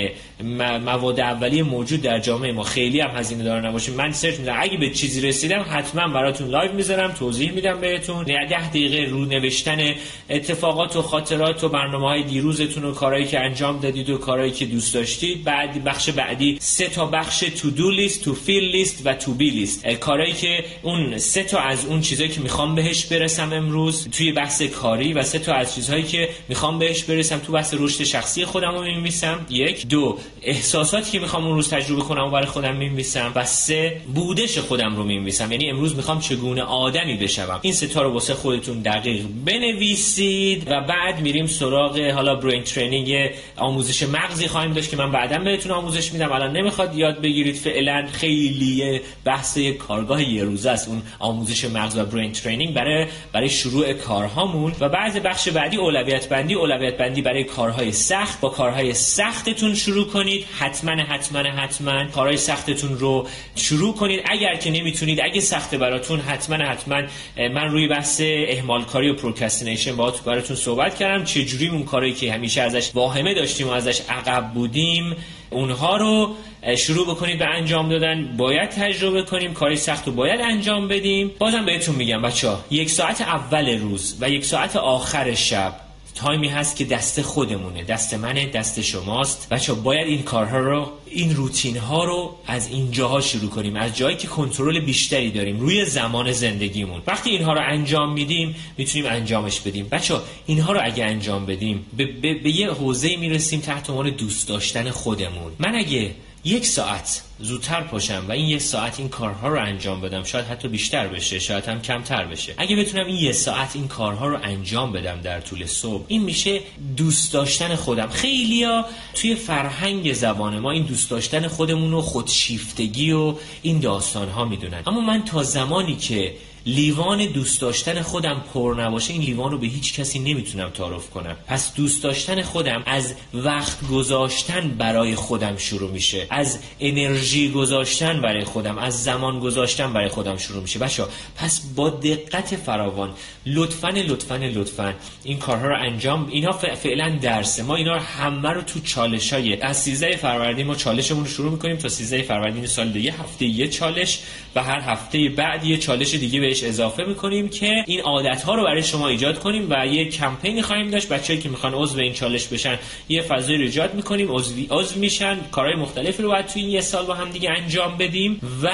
[0.85, 3.91] مواد اولیه موجود در جامعه ما خیلی هم هزینه دار نباشه.
[3.91, 4.55] من search میدم.
[4.59, 8.23] اگه به چیزی رسیدم حتما براتون live می‌ذارم توضیح میدم بهتون.
[8.23, 9.93] ده دقیقه رو نوشتن
[10.29, 14.65] اتفاقات و خاطرات و برنامه های دیروزتون و کارهایی که انجام دادید و کارهایی که
[14.65, 15.43] دوست داشتید.
[15.43, 19.49] بعد بخش بعدی سه تا بخش to do list to feel list و to be
[19.49, 24.31] list کارهایی که اون سه تا از اون چیزایی که می‌خوام بهش برسم امروز توی
[24.31, 28.45] بحث کاری و سه تا از چیزهایی که می‌خوام بهش برسم تو بحث رشد شخصی
[28.45, 29.87] خودم رو می‌نویسم یک.
[29.87, 30.17] دو.
[30.41, 34.01] احساساتی که می‌خوام اون روز تجربه کنم و برای خودم می‌نویسم و سه.
[34.15, 38.33] بودن خودم رو می‌نویسم یعنی امروز می‌خوام چگونه آدمی بشم این سه تا رو واسه
[38.33, 44.97] خودتون دقیق بنویسید و بعد میریم سراغ حالا برین ترینینگ آموزش مغزی خواهیم داشت که
[44.97, 46.31] من بعدا بهتون آموزش میدم.
[46.31, 50.87] الان نمی‌خواد یاد بگیرید فعلا خیلی بحث کارگاه یه روزه است.
[50.87, 54.73] اون آموزش مغز و برین ترینینگ برای برای شروع کارهامون.
[54.79, 58.41] و بعض بخش بعدی اولویت بندی اولویت بندی برای کارهای سخت.
[58.41, 60.45] با کارهای سختتون شروع کنید.
[60.59, 64.21] حتما حتما حتما کارهای سختتون رو شروع کنید.
[64.25, 67.01] اگر که نمی‌تونید اگه سخته براتون حتما حتما
[67.37, 71.23] من روی بحث اهمال کاری و procrastination با براتون صحبت کردم.
[71.23, 75.15] چه جوری اون کاری که همیشه ازش واهمه داشتیم و ازش عقب بودیم
[75.49, 76.35] اونها رو
[76.77, 78.37] شروع بکنید به انجام دادن.
[78.37, 81.31] باید تجربه کنیم کاری سخت رو باید انجام بدیم.
[81.39, 85.84] بازم بهتون میگم بچه ها یک ساعت اول روز و یک ساعت آخر شب
[86.15, 89.47] time ی هست که دست خودمونه دست منه دست شماست.
[89.51, 93.75] بچه باید این کارها رو این روتین ها رو از اینجاها شروع کنیم.
[93.75, 97.01] از جایی که کنترل بیشتری داریم روی زمان زندگیمون.
[97.07, 99.87] وقتی اینها رو انجام میدیم می‌تونیم انجامش بدیم.
[99.91, 104.47] بچه اینها رو اگه انجام بدیم به, به, به یه حوزه می‌رسیم تحت عنوان دوست
[104.47, 105.51] داشتن خودمون.
[105.59, 106.11] من اگه
[106.47, 110.67] یک ساعت زودتر پاشم و این یک ساعت این کارها رو انجام بدم شاید حتی
[110.67, 112.53] بیشتر بشه شاید هم کمتر بشه.
[112.57, 116.61] اگه بتونم این یک ساعت این کارها رو انجام بدم در طول صبح این میشه
[116.97, 118.07] دوست داشتن خودم.
[118.07, 124.45] خیلیا توی فرهنگ زبان ما این دوست داشتن خودمون و خودشیفتگی و این داستان ها
[124.45, 124.83] می‌دونن.
[124.87, 126.33] اما من تا زمانی که
[126.67, 131.35] لیوان دوست داشتن خودم پر نباشه این لیوان رو به هیچ کسی نمی‌تونم تعارف کنم.
[131.47, 136.27] پس دوست داشتن خودم از وقت گذاشتن برای خودم شروع میشه.
[136.29, 140.79] از انرژی گذاشتن برای خودم از زمان گذاشتن برای خودم شروع میشه.
[140.79, 141.03] بچه
[141.35, 143.13] پس با دقت فراوان
[143.45, 147.63] لطفا لطفا لطفا این کارها رو انجام اینا فعلا درسه.
[147.63, 151.51] ما اینا رو همه رو تو چالش های از 13 فروردین ما چالشمون رو شروع
[151.51, 154.19] می‌کنیم تا 13 فروردین سال دیگه هفته یه چالش
[154.55, 158.63] و هر هفته بعد یه چالش دیگه بهش اضافه می‌کنیم که این عادت ها رو
[158.63, 161.09] برای شما ایجاد کنیم و یه کمپینی خواهیم داشت.
[161.09, 164.27] بچه‌هایی که می‌خوان عضو این چالش بشن یه فضایی رو ایجاد می‌کنیم.
[164.69, 165.39] عضو میشن.
[165.51, 168.69] کارهای مختلفی رو باید توی این یه سال با هم دیگه انجام بدیم و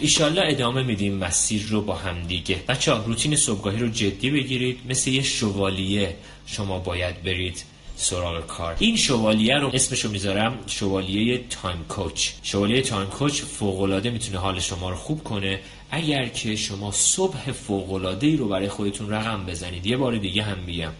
[0.00, 2.56] ایشالله ادامه میدیم مسیر رو با هم دیگه.
[2.68, 4.78] بچه ها روتین صبحگاهی رو جدی بگیرید.
[4.88, 7.64] مثل یه شوالیه شما باید برید
[7.96, 8.76] سراغ کار.
[8.78, 12.30] این شوالیه رو اسمشو می‌ذارم شوالیه time coach.
[12.42, 15.60] شوالیه time coach فوقالعاده می‌تونه حال شما رو خوب کنه
[15.90, 20.58] اگر که شما صبح فوقالعاده ای رو برای خودتون رقم بزنید یه بار دیگه هم
[20.58, 20.92] میگم.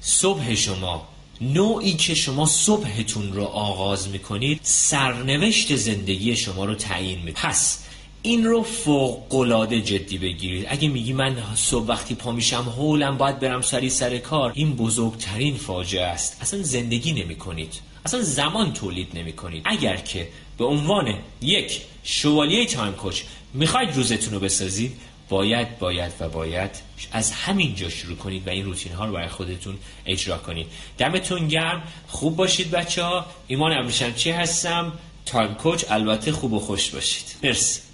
[0.00, 1.08] صبح شما
[1.40, 7.48] نوعی که شما صبحتون رو آغاز می‌کنید سرنوشت زندگی شما رو تعیین می‌کنه.
[7.48, 7.84] پس
[8.22, 10.66] این رو فوق جدی بگیرید.
[10.68, 15.56] اگه میگی من صبح وقتی پا میشم هولم باید برم سری سر کار این بزرگترین
[15.56, 16.38] فاجعه است.
[16.40, 20.28] اصلا زندگی نمی کنید اصلا زمان تولید نمی کنید اگر که
[20.58, 23.22] به عنوان یک شوالیه time coach
[23.54, 26.70] می‌خواید روزتون رو بسازید؟ باید باید و باید
[27.12, 30.66] از همین جا شروع کنید و این روتین ها رو برای خودتون اجرا کنید.
[30.98, 31.82] دمتون گرم.
[32.08, 34.92] خوب باشید بچه ها ایمان ابریشم‌چی هستم؟
[35.26, 35.84] time coach.
[35.90, 37.36] البته خوب و خوش باشید.
[37.42, 37.87] مرسی.